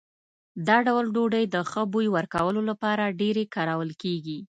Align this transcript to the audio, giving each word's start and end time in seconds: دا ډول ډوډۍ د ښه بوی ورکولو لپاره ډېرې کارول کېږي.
دا 0.67 0.77
ډول 0.87 1.05
ډوډۍ 1.15 1.45
د 1.49 1.55
ښه 1.71 1.81
بوی 1.91 2.07
ورکولو 2.15 2.61
لپاره 2.69 3.15
ډېرې 3.19 3.43
کارول 3.55 3.91
کېږي. 4.01 4.39